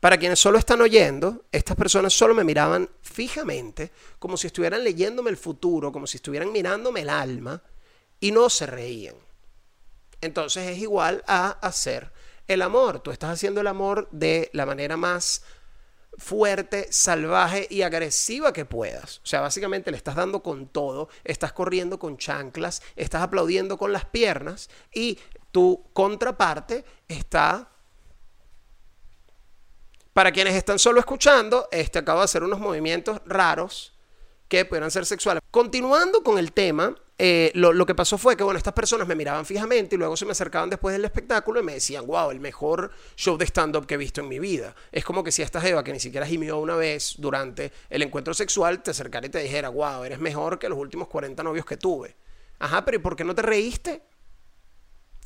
Para 0.01 0.19
quienes 0.19 0.41
solo 0.41 0.59
están 0.59 0.81
oyendo, 0.81 1.45
estas 1.53 1.77
personas 1.77 2.13
solo 2.13 2.35
me 2.35 2.43
miraban 2.43 2.91
fijamente, 3.03 3.93
como 4.19 4.37
si 4.37 4.49
estuvieran 4.49 4.83
leyéndome 4.83 5.31
el 5.31 5.37
futuro, 5.37 5.93
como 5.93 6.09
si 6.09 6.17
estuvieran 6.17 6.51
mirándome 6.51 7.03
el 7.03 7.11
alma, 7.11 7.63
y 8.19 8.33
no 8.33 8.51
se 8.51 8.67
reían. 8.67 9.15
Entonces 10.21 10.69
es 10.69 10.79
igual 10.79 11.23
a 11.29 11.51
hacer 11.51 12.11
el 12.51 12.63
amor. 12.63 13.01
Tú 13.01 13.13
estás 13.13 13.31
haciendo 13.31 13.61
el 13.61 13.69
amor 13.69 14.09
de 14.11 14.51
la 14.53 14.67
manera 14.67 14.97
más 14.97 15.43
fuerte, 16.19 16.89
salvaje 16.91 17.69
y 17.71 17.83
agresiva 17.83 18.53
que 18.53 18.65
puedas. 18.65 19.19
O 19.19 19.27
sea, 19.27 19.41
básicamente 19.41 19.93
le 19.93 19.97
estás 19.97 20.17
dando 20.17 20.43
con 20.43 20.67
todo, 20.67 21.09
estás 21.23 21.53
corriendo 21.53 22.01
con 22.01 22.19
chanclas, 22.19 22.83
estás 22.97 23.23
aplaudiendo 23.23 23.79
con 23.79 23.93
las 23.93 24.05
piernas 24.05 24.69
y 24.93 25.19
tu 25.53 25.85
contraparte 25.93 26.85
está... 27.09 27.69
Para 30.13 30.33
quienes 30.33 30.57
están 30.57 30.81
solo 30.81 30.99
escuchando, 30.99 31.69
este 31.71 32.01
acabo 32.01 32.19
de 32.19 32.25
hacer 32.25 32.43
unos 32.43 32.59
movimientos 32.59 33.23
raros 33.27 33.95
que 34.51 34.65
pudieran 34.65 34.91
ser 34.91 35.07
sexuales. 35.07 35.41
Continuando 35.53 36.25
con 36.25 36.37
el 36.37 36.53
tema, 36.53 36.93
eh, 37.19 37.53
lo, 37.55 37.73
lo, 37.73 37.87
que 37.87 37.95
pasó 37.95 38.19
fue 38.19 38.37
que, 38.37 38.43
bueno, 38.43 38.59
estas 38.59 38.75
personas 38.75 39.07
me 39.07 39.15
miraban 39.15 39.47
fijamente 39.47 39.95
y 39.95 39.99
luego 39.99 40.17
se 40.17 40.27
me 40.27 40.33
acercaban 40.33 40.69
después 40.69 40.93
del 40.93 41.05
espectáculo 41.05 41.61
y 41.61 41.63
me 41.63 41.75
decían, 41.75 42.05
wow, 42.05 42.33
el 42.33 42.41
mejor 42.41 42.91
show 43.15 43.39
de 43.39 43.47
stand-up 43.47 43.87
que 43.87 43.95
he 43.95 43.97
visto 43.97 44.23
en 44.23 44.29
mi 44.29 44.41
vida. 44.41 44.75
Es 44.91 45.05
como 45.05 45.23
que 45.23 45.31
si 45.31 45.43
esta 45.43 45.67
Eva, 45.67 45.85
que 45.85 45.93
ni 45.93 46.01
siquiera 46.01 46.27
gimió 46.27 46.59
una 46.59 46.75
vez 46.75 47.15
durante 47.19 47.71
el 47.89 48.03
encuentro 48.03 48.35
sexual, 48.35 48.83
te 48.83 48.91
acercara 48.91 49.25
y 49.29 49.31
te 49.31 49.39
dijera, 49.39 49.69
wow, 49.69 50.03
eres 50.03 50.19
mejor 50.19 50.59
que 50.59 50.69
los 50.69 50.79
últimos 50.79 51.07
40 51.07 51.45
novios 51.45 51.65
que 51.65 51.77
tuve. 51.77 52.17
Ajá, 52.59 52.85
pero 52.85 52.97
¿y 52.97 53.01
por 53.01 53.15
qué 53.15 53.23
no 53.23 53.37
te 53.37 53.43
reíste? 53.43 54.03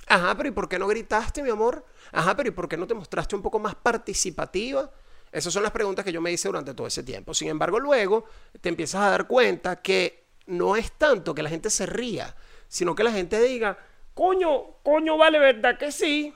Ajá, 0.07 0.37
pero 0.37 0.51
¿y 0.51 0.53
por 0.53 0.69
qué 0.69 0.79
no 0.79 0.87
gritaste, 0.87 1.43
mi 1.43 1.49
amor? 1.49 1.83
Ajá, 2.13 2.37
pero 2.37 2.51
¿y 2.51 2.53
por 2.53 2.69
qué 2.69 2.77
no 2.77 2.87
te 2.87 2.93
mostraste 2.93 3.35
un 3.35 3.41
poco 3.41 3.59
más 3.59 3.75
participativa? 3.75 4.91
Esas 5.35 5.53
son 5.53 5.65
las 5.65 5.73
preguntas 5.73 6.05
que 6.05 6.13
yo 6.13 6.21
me 6.21 6.31
hice 6.31 6.47
durante 6.47 6.75
todo 6.75 6.87
ese 6.87 7.03
tiempo. 7.03 7.35
Sin 7.35 7.49
embargo, 7.49 7.81
luego 7.81 8.25
te 8.61 8.69
empiezas 8.69 9.03
a 9.03 9.11
dar 9.11 9.27
cuenta 9.27 9.83
que 9.83 10.29
no 10.47 10.77
es 10.77 10.93
tanto 10.93 11.35
que 11.35 11.43
la 11.43 11.51
gente 11.51 11.71
se 11.71 11.87
ría, 11.87 12.37
sino 12.69 12.95
que 12.95 13.03
la 13.03 13.11
gente 13.11 13.43
diga, 13.43 13.77
coño, 14.15 14.77
coño, 14.85 15.17
vale, 15.17 15.41
¿verdad 15.41 15.77
que 15.77 15.91
sí? 15.91 16.33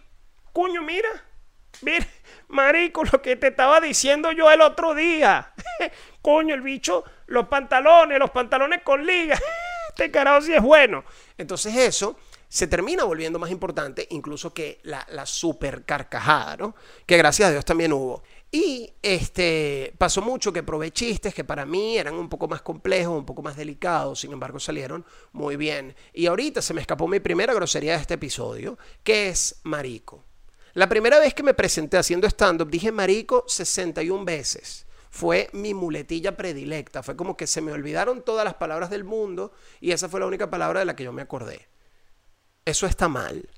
Coño, 0.53 0.83
mira, 0.83 1.09
mira, 1.83 2.09
marico, 2.49 3.05
lo 3.05 3.23
que 3.23 3.37
te 3.37 3.47
estaba 3.47 3.81
diciendo 3.81 4.33
yo 4.33 4.51
el 4.51 4.63
otro 4.63 4.97
día. 4.97 5.53
coño, 6.21 6.57
el 6.57 6.63
bicho, 6.63 7.05
los 7.27 7.47
pantalones, 7.47 8.19
los 8.19 8.31
pantalones 8.31 8.83
con 8.83 9.07
liga. 9.07 9.39
este 9.91 10.11
carajo 10.11 10.43
sí 10.43 10.55
es 10.55 10.63
bueno. 10.63 11.05
Entonces 11.37 11.77
eso 11.77 12.19
se 12.49 12.67
termina 12.67 13.05
volviendo 13.05 13.39
más 13.39 13.51
importante 13.51 14.09
incluso 14.11 14.53
que 14.53 14.81
la, 14.83 15.07
la 15.11 15.27
super 15.27 15.85
carcajada, 15.85 16.57
¿no? 16.57 16.75
Que 17.07 17.17
gracias 17.17 17.49
a 17.49 17.53
Dios 17.53 17.65
también 17.65 17.93
hubo. 17.93 18.23
Y 18.51 18.95
este, 19.03 19.95
pasó 19.99 20.23
mucho 20.23 20.53
que 20.53 20.63
probé 20.63 20.91
chistes 20.91 21.35
que 21.35 21.45
para 21.45 21.67
mí 21.67 21.99
eran 21.99 22.15
un 22.15 22.31
poco 22.31 22.49
más 22.49 22.63
complejos, 22.63 23.19
un 23.19 23.27
poco 23.27 23.43
más 23.43 23.57
delicados, 23.57 24.21
sin 24.21 24.33
embargo 24.33 24.59
salieron 24.59 25.05
muy 25.33 25.57
bien. 25.57 25.95
Y 26.15 26.27
ahorita 26.27 26.63
se 26.63 26.73
me 26.73 26.81
escapó 26.81 27.07
mi 27.09 27.21
primera 27.21 27.53
grosería 27.53 27.93
de 27.93 28.01
este 28.01 28.15
episodio, 28.15 28.79
que 29.05 29.29
es 29.29 29.61
marico. 29.65 30.25
La 30.73 30.89
primera 30.89 31.19
vez 31.19 31.35
que 31.35 31.43
me 31.43 31.55
presenté 31.55 31.99
haciendo 31.99 32.27
stand-up 32.27 32.71
dije 32.71 32.91
marico 32.91 33.45
61 33.47 34.25
veces. 34.25 34.87
Fue 35.11 35.51
mi 35.53 35.75
muletilla 35.75 36.37
predilecta. 36.37 37.03
Fue 37.03 37.17
como 37.17 37.37
que 37.37 37.47
se 37.47 37.61
me 37.61 37.73
olvidaron 37.73 38.23
todas 38.23 38.45
las 38.45 38.55
palabras 38.55 38.89
del 38.89 39.05
mundo 39.05 39.53
y 39.81 39.93
esa 39.93 40.09
fue 40.09 40.21
la 40.21 40.27
única 40.27 40.51
palabra 40.51 40.81
de 40.81 40.87
la 40.87 40.97
que 40.97 41.05
yo 41.05 41.13
me 41.13 41.23
acordé. 41.23 41.69
Eso 42.65 42.87
está 42.87 43.09
mal. 43.09 43.49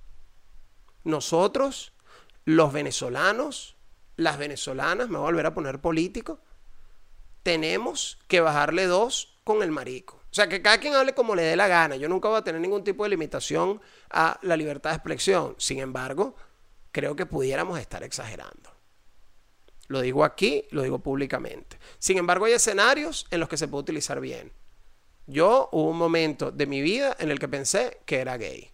Nosotros, 1.05 1.93
los 2.45 2.73
venezolanos, 2.73 3.77
las 4.21 4.39
venezolanas, 4.39 5.09
me 5.09 5.17
voy 5.17 5.27
a 5.27 5.31
volver 5.31 5.47
a 5.47 5.55
poner 5.55 5.81
político, 5.81 6.41
tenemos 7.43 8.19
que 8.29 8.41
bajarle 8.41 8.87
dos 8.87 9.39
con 9.45 9.63
el 9.63 9.71
marico. 9.71 10.17
O 10.31 10.35
sea, 10.35 10.49
que 10.49 10.63
cada 10.63 10.79
quien 10.79 10.95
hable 10.95 11.15
como 11.15 11.35
le 11.35 11.43
dé 11.43 11.57
la 11.57 11.67
gana. 11.67 11.97
Yo 11.97 12.09
nunca 12.09 12.29
voy 12.29 12.39
a 12.39 12.45
tener 12.45 12.61
ningún 12.61 12.85
tipo 12.85 13.03
de 13.03 13.11
limitación 13.11 13.81
a 14.11 14.39
la 14.43 14.57
libertad 14.57 14.91
de 14.91 14.97
expresión. 14.97 15.57
Sin 15.59 15.81
embargo, 15.81 16.37
creo 16.93 17.17
que 17.17 17.27
pudiéramos 17.27 17.79
estar 17.81 18.05
exagerando. 18.05 18.71
Lo 19.89 20.03
digo 20.03 20.23
aquí, 20.23 20.67
lo 20.71 20.83
digo 20.83 21.01
públicamente. 21.01 21.79
Sin 21.99 22.19
embargo, 22.19 22.45
hay 22.45 22.53
escenarios 22.53 23.27
en 23.31 23.41
los 23.41 23.49
que 23.49 23.57
se 23.57 23.67
puede 23.67 23.83
utilizar 23.83 24.21
bien. 24.21 24.53
Yo 25.27 25.69
hubo 25.73 25.91
un 25.91 25.97
momento 25.97 26.53
de 26.53 26.67
mi 26.67 26.81
vida 26.81 27.17
en 27.19 27.31
el 27.31 27.41
que 27.41 27.49
pensé 27.49 28.01
que 28.05 28.19
era 28.19 28.37
gay. 28.37 28.71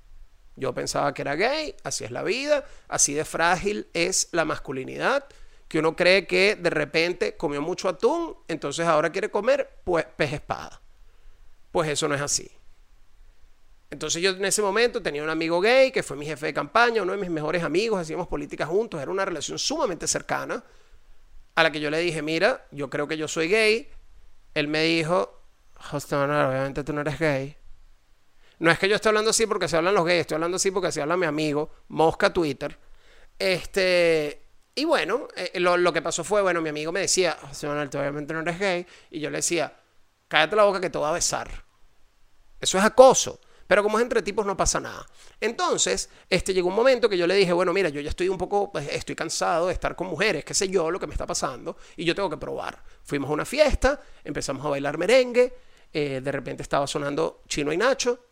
Yo 0.56 0.74
pensaba 0.74 1.12
que 1.12 1.22
era 1.22 1.36
gay, 1.36 1.74
así 1.84 2.04
es 2.04 2.10
la 2.10 2.22
vida, 2.22 2.64
así 2.88 3.12
de 3.14 3.24
frágil 3.24 3.88
es 3.92 4.28
la 4.32 4.44
masculinidad, 4.44 5.26
que 5.68 5.78
uno 5.78 5.94
cree 5.94 6.26
que 6.26 6.56
de 6.56 6.70
repente 6.70 7.36
comió 7.36 7.60
mucho 7.60 7.88
atún, 7.88 8.36
entonces 8.48 8.86
ahora 8.86 9.10
quiere 9.10 9.30
comer 9.30 9.80
pues, 9.84 10.06
pez 10.16 10.32
espada. 10.32 10.80
Pues 11.72 11.90
eso 11.90 12.08
no 12.08 12.14
es 12.14 12.22
así. 12.22 12.50
Entonces 13.90 14.22
yo 14.22 14.30
en 14.30 14.44
ese 14.44 14.62
momento 14.62 15.02
tenía 15.02 15.22
un 15.22 15.30
amigo 15.30 15.60
gay 15.60 15.92
que 15.92 16.02
fue 16.02 16.16
mi 16.16 16.26
jefe 16.26 16.46
de 16.46 16.54
campaña, 16.54 17.02
uno 17.02 17.12
de 17.12 17.18
mis 17.18 17.30
mejores 17.30 17.62
amigos, 17.62 18.00
hacíamos 18.00 18.26
política 18.26 18.66
juntos, 18.66 19.00
era 19.00 19.10
una 19.10 19.24
relación 19.24 19.58
sumamente 19.58 20.06
cercana, 20.06 20.64
a 21.54 21.62
la 21.62 21.70
que 21.70 21.80
yo 21.80 21.90
le 21.90 21.98
dije, 21.98 22.22
mira, 22.22 22.66
yo 22.70 22.90
creo 22.90 23.06
que 23.06 23.16
yo 23.16 23.28
soy 23.28 23.48
gay. 23.48 23.88
Él 24.54 24.68
me 24.68 24.82
dijo, 24.82 25.42
Manuel, 26.10 26.46
obviamente 26.46 26.84
tú 26.84 26.92
no 26.92 27.00
eres 27.02 27.18
gay. 27.18 27.56
No 28.58 28.70
es 28.70 28.78
que 28.78 28.88
yo 28.88 28.96
esté 28.96 29.08
hablando 29.08 29.30
así 29.30 29.46
porque 29.46 29.68
se 29.68 29.76
hablan 29.76 29.94
los 29.94 30.04
gays, 30.04 30.22
estoy 30.22 30.36
hablando 30.36 30.56
así 30.56 30.70
porque 30.70 30.90
se 30.90 31.02
habla 31.02 31.16
mi 31.16 31.26
amigo, 31.26 31.70
Mosca 31.88 32.32
Twitter. 32.32 32.78
Este, 33.38 34.42
y 34.74 34.84
bueno, 34.84 35.28
eh, 35.36 35.60
lo, 35.60 35.76
lo, 35.76 35.92
que 35.92 36.02
pasó 36.02 36.24
fue, 36.24 36.42
bueno, 36.42 36.60
mi 36.62 36.70
amigo 36.70 36.90
me 36.92 37.00
decía, 37.00 37.36
Manuel, 37.62 37.90
tú 37.90 37.98
obviamente 37.98 38.32
no 38.32 38.40
eres 38.40 38.58
gay. 38.58 38.86
Y 39.10 39.20
yo 39.20 39.30
le 39.30 39.38
decía, 39.38 39.74
cállate 40.28 40.56
la 40.56 40.64
boca 40.64 40.80
que 40.80 40.90
te 40.90 40.98
voy 40.98 41.08
a 41.08 41.12
besar. 41.12 41.48
Eso 42.60 42.78
es 42.78 42.84
acoso. 42.84 43.40
Pero 43.66 43.82
como 43.82 43.98
es 43.98 44.02
entre 44.02 44.22
tipos 44.22 44.46
no 44.46 44.56
pasa 44.56 44.78
nada. 44.78 45.04
Entonces, 45.40 46.08
este 46.30 46.54
llegó 46.54 46.68
un 46.68 46.74
momento 46.74 47.08
que 47.08 47.18
yo 47.18 47.26
le 47.26 47.34
dije, 47.34 47.52
bueno, 47.52 47.72
mira, 47.72 47.88
yo 47.88 48.00
ya 48.00 48.10
estoy 48.10 48.28
un 48.28 48.38
poco, 48.38 48.70
pues, 48.70 48.88
estoy 48.92 49.16
cansado 49.16 49.66
de 49.66 49.72
estar 49.72 49.96
con 49.96 50.06
mujeres, 50.06 50.44
qué 50.44 50.54
sé 50.54 50.68
yo, 50.68 50.90
lo 50.90 51.00
que 51.00 51.06
me 51.06 51.14
está 51.14 51.26
pasando, 51.26 51.76
y 51.96 52.04
yo 52.04 52.14
tengo 52.14 52.30
que 52.30 52.36
probar. 52.36 52.80
Fuimos 53.02 53.28
a 53.28 53.32
una 53.32 53.44
fiesta, 53.44 54.00
empezamos 54.22 54.64
a 54.64 54.68
bailar 54.68 54.98
merengue, 54.98 55.52
eh, 55.92 56.20
de 56.22 56.32
repente 56.32 56.62
estaba 56.62 56.86
sonando 56.86 57.42
Chino 57.48 57.72
y 57.72 57.76
Nacho, 57.76 58.25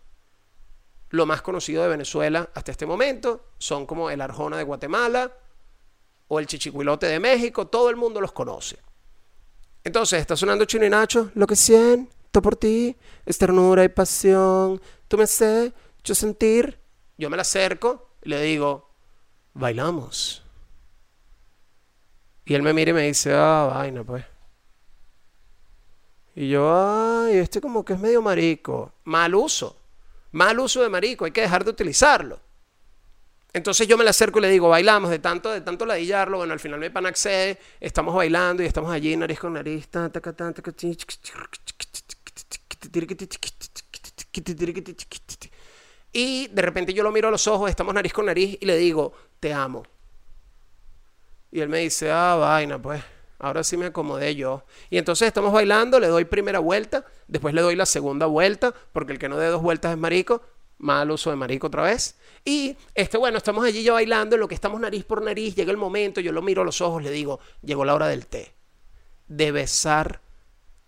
lo 1.15 1.27
más 1.27 1.43
conocido 1.43 1.85
de 1.85 1.89
Venezuela 1.89 2.51
hasta 2.55 2.73
este 2.73 2.87
momento, 2.87 3.45
son 3.59 3.87
como 3.87 4.11
el 4.11 4.21
Arjona 4.21 4.57
de 4.57 4.65
Guatemala 4.65 5.33
o 6.27 6.41
el 6.41 6.47
Chichicuilote 6.47 7.07
de 7.07 7.21
México, 7.21 7.69
todo 7.69 7.89
el 7.89 7.95
mundo 7.95 8.21
los 8.21 8.33
conoce. 8.33 8.79
Entonces, 9.85 10.21
está 10.21 10.37
sonando 10.37 10.65
Chino 10.65 10.85
y 10.85 10.91
Nacho, 10.91 11.31
lo 11.35 11.47
que 11.47 11.55
siento 11.55 12.43
por 12.43 12.57
ti, 12.57 12.97
es 13.25 13.39
ternura 13.39 13.85
y 13.85 13.89
pasión, 13.89 14.81
tú 15.07 15.17
me 15.17 15.29
sé, 15.29 15.73
yo 16.03 16.17
sentir, 16.17 16.81
yo 17.17 17.31
me 17.31 17.37
la 17.37 17.43
acerco 17.43 18.09
y 18.25 18.31
le 18.31 18.43
digo, 18.43 18.91
bailamos. 19.53 20.43
Y 22.45 22.55
él 22.55 22.63
me 22.63 22.73
mira 22.73 22.91
y 22.91 22.95
me 22.95 23.03
dice, 23.03 23.33
ah, 23.35 23.71
vaina, 23.73 24.03
pues. 24.03 24.25
Y 26.35 26.49
yo, 26.49 26.75
ay, 26.75 27.37
este 27.37 27.61
como 27.61 27.85
que 27.85 27.93
es 27.93 28.01
medio 28.01 28.21
marico. 28.21 28.91
Mal 29.05 29.37
uso. 29.37 29.84
Mal 30.35 30.59
uso 30.59 30.83
de 30.83 30.89
marico, 30.89 31.25
hay 31.25 31.31
que 31.31 31.43
dejar 31.43 31.63
de 31.63 31.71
utilizarlo. 31.71 32.41
Entonces 33.53 33.87
yo 33.87 33.97
me 33.97 34.03
le 34.03 34.11
acerco 34.11 34.41
y 34.41 34.43
le 34.43 34.49
digo, 34.49 34.69
bailamos, 34.69 35.11
de 35.11 35.21
tanto, 35.21 35.53
de 35.53 35.61
tanto 35.61 35.87
ladillarlo, 35.87 36.39
bueno, 36.39 36.53
al 36.53 36.59
final 36.59 36.81
mi 36.81 36.91
pan 36.91 37.07
accede, 37.07 37.57
estamos 37.79 38.13
bailando 38.13 38.61
y 38.65 38.67
estamos 38.67 38.91
allí, 38.91 39.17
nariz 39.17 39.39
con 39.39 39.53
nariz, 39.53 39.89
y 46.13 46.49
de 46.49 46.63
repente 46.63 46.93
yo 46.93 47.05
lo 47.05 47.13
miro 47.13 47.29
a 47.29 47.31
los 47.31 47.47
ojos, 47.47 47.71
estamos 47.71 47.95
nariz 47.95 48.13
con 48.13 48.27
nariz 48.27 48.59
y 48.61 48.67
le 48.67 48.77
digo, 48.77 49.13
te 49.39 49.53
amo. 49.53 49.85
Y 51.53 51.61
él 51.61 51.69
me 51.69 51.79
dice, 51.79 52.11
ah, 52.11 52.35
vaina, 52.35 52.83
pues, 52.83 53.01
ahora 53.39 53.65
sí 53.65 53.77
me 53.77 53.87
acomodé 53.87 54.35
yo. 54.35 54.65
Y 54.91 54.99
entonces 54.99 55.29
estamos 55.29 55.53
bailando, 55.53 56.01
le 56.01 56.09
doy 56.09 56.25
primera 56.25 56.59
vuelta, 56.59 57.05
después 57.29 57.55
le 57.55 57.63
doy 57.63 57.77
la 57.77 57.87
segunda 57.87 58.27
vuelta, 58.27 58.75
porque 58.93 59.13
el 59.13 59.19
que 59.19 59.29
no 59.29 59.37
dé 59.37 59.49
dos 59.49 59.63
vueltas 59.63 59.93
es 59.93 59.99
marico, 59.99 60.43
mal 60.79 61.11
uso 61.11 61.31
de 61.31 61.37
marico 61.37 61.69
otra 61.69 61.83
vez. 61.83 62.17
Y 62.45 62.77
este, 62.95 63.17
bueno, 63.17 63.39
estamos 63.39 63.65
allí 63.65 63.83
ya 63.83 63.93
bailando, 63.93 64.37
en 64.37 64.41
lo 64.41 64.49
que 64.49 64.55
estamos 64.55 64.81
nariz 64.81 65.05
por 65.05 65.23
nariz, 65.23 65.55
llega 65.55 65.71
el 65.71 65.77
momento, 65.77 66.21
yo 66.21 66.33
lo 66.33 66.43
miro 66.43 66.63
a 66.63 66.65
los 66.65 66.81
ojos, 66.81 67.03
le 67.03 67.11
digo, 67.11 67.41
llegó 67.63 67.85
la 67.85 67.95
hora 67.95 68.09
del 68.09 68.27
té, 68.27 68.55
de 69.29 69.53
besar 69.53 70.21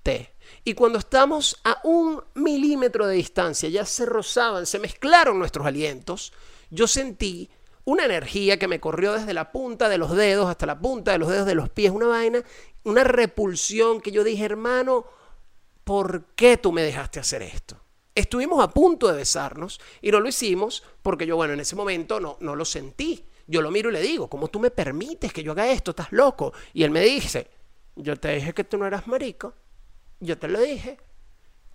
té. 0.03 0.33
Y 0.65 0.75
cuando 0.75 0.99
estamos 0.99 1.61
a 1.65 1.81
un 1.85 2.23
milímetro 2.35 3.07
de 3.07 3.17
distancia, 3.17 3.69
ya 3.69 3.85
se 3.85 4.07
rozaban, 4.07 4.67
se 4.67 4.79
mezclaron 4.79 5.39
nuestros 5.39 5.67
alientos, 5.67 6.33
yo 6.71 6.87
sentí 6.87 7.51
una 7.87 8.05
energía 8.05 8.59
que 8.59 8.67
me 8.67 8.81
corrió 8.81 9.13
desde 9.13 9.33
la 9.33 9.53
punta 9.53 9.89
de 9.89 9.97
los 9.97 10.15
dedos 10.15 10.51
hasta 10.51 10.67
la 10.67 10.79
punta 10.79 11.13
de 11.13 11.19
los 11.19 11.29
dedos 11.29 11.47
de 11.47 11.55
los 11.55 11.71
pies, 11.71 11.93
una 11.93 12.09
vaina, 12.09 12.43
una 12.83 13.05
repulsión 13.05 14.01
que 14.01 14.11
yo 14.11 14.25
dije, 14.25 14.45
hermano, 14.45 15.07
¿por 15.85 16.25
qué 16.35 16.57
tú 16.57 16.73
me 16.73 16.83
dejaste 16.83 17.21
hacer 17.21 17.43
esto? 17.43 17.81
Estuvimos 18.13 18.63
a 18.63 18.71
punto 18.71 19.07
de 19.07 19.15
besarnos 19.17 19.81
y 20.03 20.11
no 20.11 20.19
lo 20.19 20.29
hicimos 20.29 20.83
porque 21.01 21.27
yo, 21.27 21.37
bueno, 21.37 21.55
en 21.55 21.61
ese 21.61 21.77
momento 21.77 22.19
no, 22.19 22.37
no 22.41 22.57
lo 22.57 22.65
sentí. 22.65 23.25
Yo 23.47 23.63
lo 23.63 23.71
miro 23.71 23.91
y 23.91 23.93
le 23.93 24.01
digo, 24.01 24.29
¿cómo 24.29 24.49
tú 24.49 24.59
me 24.59 24.73
permites 24.73 25.33
que 25.33 25.45
yo 25.45 25.53
haga 25.53 25.71
esto? 25.71 25.93
¿Estás 25.93 26.11
loco? 26.11 26.53
Y 26.73 26.83
él 26.83 26.91
me 26.91 27.03
dice, 27.03 27.49
yo 27.95 28.17
te 28.17 28.35
dije 28.35 28.53
que 28.53 28.65
tú 28.65 28.79
no 28.79 28.87
eras 28.87 29.07
marico. 29.07 29.55
Yo 30.19 30.37
te 30.37 30.49
lo 30.49 30.61
dije. 30.61 30.99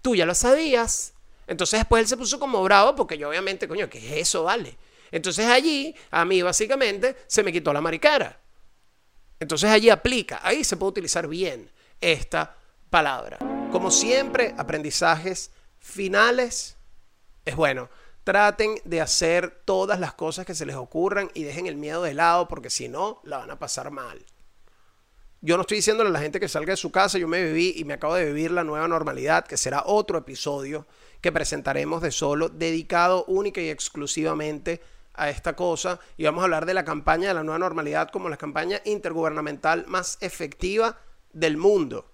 Tú 0.01 0.13
ya 0.13 0.25
lo 0.25 0.36
sabías. 0.36 1.13
Entonces 1.48 1.80
después 1.80 2.01
él 2.01 2.08
se 2.10 2.18
puso 2.18 2.38
como 2.38 2.62
bravo 2.63 2.98
porque 2.98 3.18
yo 3.18 3.30
obviamente, 3.30 3.70
coño, 3.70 3.89
¿qué 3.89 4.00
es 4.00 4.27
eso, 4.27 4.44
vale? 4.44 4.77
Entonces 5.12 5.46
allí, 5.46 5.94
a 6.10 6.25
mí 6.25 6.41
básicamente, 6.41 7.18
se 7.27 7.44
me 7.44 7.51
quitó 7.51 7.74
la 7.74 7.82
maricara. 7.82 8.39
Entonces 9.39 9.70
allí 9.70 9.89
aplica, 9.89 10.39
ahí 10.44 10.63
se 10.63 10.77
puede 10.77 10.91
utilizar 10.91 11.27
bien 11.27 11.70
esta 12.00 12.56
palabra. 12.89 13.39
Como 13.72 13.91
siempre, 13.91 14.53
aprendizajes 14.58 15.51
finales. 15.80 16.77
Es 17.44 17.56
bueno, 17.56 17.89
traten 18.24 18.75
de 18.86 19.01
hacer 19.01 19.62
todas 19.65 20.00
las 20.00 20.13
cosas 20.13 20.46
que 20.46 20.56
se 20.56 20.65
les 20.65 20.75
ocurran 20.75 21.32
y 21.34 21.44
dejen 21.44 21.65
el 21.65 21.75
miedo 21.75 22.03
de 22.03 22.13
lado 22.13 22.48
porque 22.48 22.70
si 22.70 22.88
no, 22.88 23.20
la 23.24 23.38
van 23.38 23.51
a 23.51 23.60
pasar 23.60 23.91
mal. 23.91 24.24
Yo 25.44 25.58
no 25.58 25.62
estoy 25.62 25.77
diciéndole 25.77 26.10
a 26.10 26.13
la 26.13 26.20
gente 26.20 26.39
que 26.39 26.48
salga 26.48 26.74
de 26.74 26.77
su 26.77 26.91
casa, 26.91 27.18
yo 27.18 27.27
me 27.27 27.44
viví 27.44 27.74
y 27.75 27.84
me 27.84 27.96
acabo 27.96 28.13
de 28.13 28.25
vivir 28.25 28.51
la 28.51 28.63
nueva 28.63 28.88
normalidad, 28.88 29.48
que 29.48 29.58
será 29.58 29.84
otro 29.88 30.20
episodio 30.20 30.86
que 31.20 31.32
presentaremos 31.32 32.03
de 32.03 32.12
solo, 32.12 32.50
dedicado 32.50 33.25
única 33.25 33.60
y 33.60 33.70
exclusivamente 33.70 34.82
a 35.13 35.30
esta 35.30 35.56
cosa. 35.56 36.00
Y 36.18 36.25
vamos 36.25 36.41
a 36.41 36.46
hablar 36.46 36.65
de 36.65 36.74
la 36.74 36.86
campaña 36.86 37.30
de 37.30 37.34
la 37.34 37.44
nueva 37.44 37.60
normalidad 37.60 38.10
como 38.10 38.30
la 38.30 38.38
campaña 38.38 38.82
intergubernamental 38.86 39.86
más 39.88 40.18
efectiva 40.22 40.98
del 41.34 41.58
mundo 41.58 42.12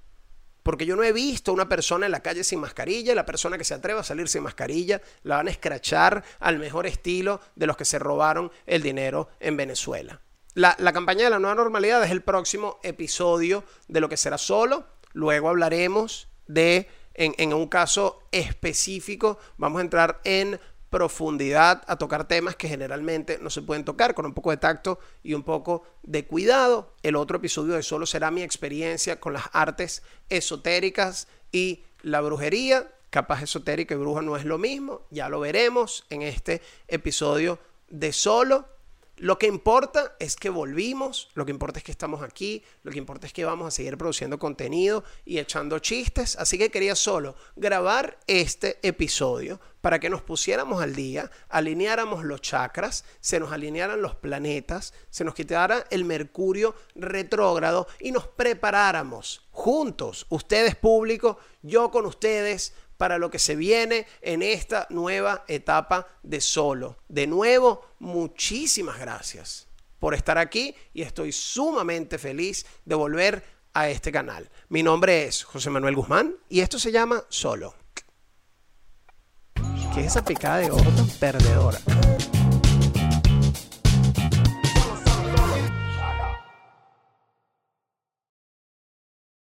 Porque 0.63 0.85
yo 0.85 0.95
no 0.95 1.03
he 1.03 1.13
visto 1.13 1.53
una 1.53 1.69
persona 1.69 2.05
en 2.05 2.11
la 2.11 2.19
calle 2.19 2.43
sin 2.43 2.59
mascarilla 2.59 3.13
y 3.13 3.15
la 3.15 3.25
persona 3.25 3.57
que 3.57 3.63
se 3.63 3.73
atreva 3.73 4.01
a 4.01 4.03
salir 4.03 4.27
sin 4.27 4.43
mascarilla 4.43 5.01
la 5.23 5.37
van 5.37 5.47
a 5.47 5.51
escrachar 5.51 6.23
al 6.39 6.59
mejor 6.59 6.85
estilo 6.87 7.39
de 7.55 7.67
los 7.67 7.77
que 7.77 7.85
se 7.85 7.99
robaron 7.99 8.51
el 8.65 8.81
dinero 8.81 9.29
en 9.39 9.55
Venezuela. 9.55 10.19
La, 10.55 10.75
la 10.79 10.91
campaña 10.91 11.23
de 11.23 11.29
la 11.29 11.39
nueva 11.39 11.55
normalidad 11.55 12.03
es 12.03 12.11
el 12.11 12.21
próximo 12.21 12.79
episodio 12.83 13.63
de 13.87 14.01
lo 14.01 14.09
que 14.09 14.17
será 14.17 14.37
solo. 14.37 14.85
Luego 15.13 15.49
hablaremos 15.49 16.27
de, 16.47 16.89
en, 17.13 17.33
en 17.37 17.53
un 17.53 17.67
caso 17.67 18.23
específico, 18.31 19.39
vamos 19.57 19.79
a 19.79 19.83
entrar 19.83 20.19
en 20.25 20.59
profundidad 20.89 21.83
a 21.87 21.97
tocar 21.97 22.27
temas 22.27 22.55
que 22.55 22.69
generalmente 22.69 23.39
no 23.41 23.49
se 23.49 23.61
pueden 23.61 23.83
tocar 23.83 24.13
con 24.13 24.25
un 24.25 24.33
poco 24.33 24.51
de 24.51 24.57
tacto 24.57 24.99
y 25.23 25.33
un 25.33 25.43
poco 25.43 25.83
de 26.03 26.25
cuidado. 26.25 26.93
El 27.03 27.15
otro 27.15 27.37
episodio 27.37 27.73
de 27.73 27.83
solo 27.83 28.05
será 28.05 28.31
mi 28.31 28.41
experiencia 28.41 29.19
con 29.19 29.33
las 29.33 29.49
artes 29.53 30.03
esotéricas 30.29 31.27
y 31.51 31.83
la 32.01 32.21
brujería. 32.21 32.91
Capaz 33.09 33.41
esotérica 33.41 33.95
y 33.95 33.97
bruja 33.97 34.21
no 34.21 34.35
es 34.35 34.43
lo 34.43 34.57
mismo, 34.57 35.01
ya 35.11 35.29
lo 35.29 35.39
veremos 35.39 36.05
en 36.09 36.21
este 36.21 36.61
episodio 36.87 37.57
de 37.89 38.11
solo. 38.11 38.67
Lo 39.19 39.39
que 39.39 39.47
importa 39.47 40.15
es 40.19 40.35
que 40.35 40.51
volvimos, 40.51 41.29
lo 41.33 41.43
que 41.43 41.51
importa 41.51 41.79
es 41.79 41.83
que 41.83 41.91
estamos 41.91 42.21
aquí, 42.21 42.63
lo 42.83 42.91
que 42.91 42.99
importa 42.99 43.25
es 43.25 43.33
que 43.33 43.45
vamos 43.45 43.67
a 43.67 43.71
seguir 43.71 43.97
produciendo 43.97 44.37
contenido 44.37 45.03
y 45.25 45.39
echando 45.39 45.79
chistes. 45.79 46.35
Así 46.35 46.59
que 46.59 46.69
quería 46.69 46.95
solo 46.95 47.35
grabar 47.55 48.19
este 48.27 48.77
episodio 48.87 49.59
para 49.81 49.99
que 49.99 50.11
nos 50.11 50.21
pusiéramos 50.21 50.83
al 50.83 50.93
día, 50.93 51.31
alineáramos 51.49 52.25
los 52.25 52.41
chakras, 52.41 53.05
se 53.19 53.39
nos 53.39 53.51
alinearan 53.51 54.03
los 54.03 54.13
planetas, 54.13 54.93
se 55.09 55.23
nos 55.23 55.33
quitara 55.33 55.87
el 55.89 56.05
mercurio 56.05 56.75
retrógrado 56.93 57.87
y 57.99 58.11
nos 58.11 58.27
preparáramos 58.27 59.47
juntos, 59.49 60.27
ustedes 60.29 60.75
público, 60.75 61.39
yo 61.63 61.89
con 61.89 62.05
ustedes, 62.05 62.73
para 62.97 63.17
lo 63.17 63.29
que 63.29 63.39
se 63.39 63.55
viene 63.55 64.07
en 64.21 64.41
esta 64.41 64.87
nueva 64.89 65.45
etapa 65.47 66.07
de 66.23 66.41
solo. 66.41 66.97
De 67.07 67.27
nuevo, 67.27 67.81
muchísimas 67.99 68.99
gracias 68.99 69.67
por 69.99 70.13
estar 70.13 70.37
aquí 70.37 70.75
y 70.93 71.01
estoy 71.01 71.31
sumamente 71.31 72.17
feliz 72.17 72.65
de 72.85 72.95
volver 72.95 73.43
a 73.73 73.89
este 73.89 74.11
canal. 74.11 74.49
Mi 74.69 74.83
nombre 74.83 75.25
es 75.25 75.43
José 75.43 75.69
Manuel 75.69 75.95
Guzmán 75.95 76.35
y 76.49 76.61
esto 76.61 76.79
se 76.79 76.91
llama 76.91 77.23
Solo. 77.29 77.75
¿Qué 79.93 80.01
es 80.01 80.07
esa 80.07 80.23
picada 80.23 80.57
de 80.57 80.71
ojo 80.71 80.83
perdedora? 81.19 81.79